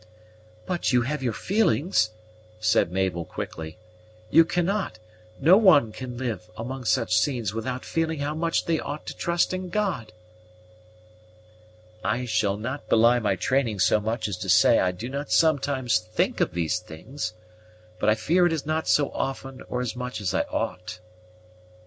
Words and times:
"But 0.65 0.91
you 0.91 1.03
have 1.03 1.21
your 1.21 1.31
feelings!" 1.31 2.09
said 2.59 2.91
Mabel 2.91 3.23
quickly. 3.23 3.77
"You 4.31 4.43
cannot 4.45 4.97
no 5.39 5.57
one 5.57 5.91
can 5.91 6.17
live 6.17 6.49
among 6.57 6.85
such 6.85 7.15
scenes 7.15 7.53
without 7.53 7.85
feeling 7.85 8.17
how 8.17 8.33
much 8.33 8.65
they 8.65 8.79
ought 8.79 9.05
to 9.05 9.15
trust 9.15 9.53
in 9.53 9.69
God!" 9.69 10.11
"I 12.03 12.25
shall 12.25 12.57
not 12.57 12.89
belie 12.89 13.19
my 13.19 13.35
training 13.35 13.77
so 13.77 13.99
much 13.99 14.27
as 14.27 14.37
to 14.37 14.49
say 14.49 14.79
I 14.79 14.89
do 14.91 15.07
not 15.07 15.31
sometimes 15.31 15.99
think 15.99 16.41
of 16.41 16.55
these 16.55 16.79
things, 16.79 17.33
but 17.99 18.09
I 18.09 18.15
fear 18.15 18.47
it 18.47 18.53
is 18.53 18.65
not 18.65 18.87
so 18.87 19.11
often 19.11 19.61
or 19.69 19.85
so 19.85 19.99
much 19.99 20.19
as 20.19 20.33
I 20.33 20.41
ought." 20.51 20.97